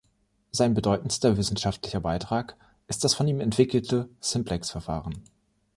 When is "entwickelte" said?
3.39-4.09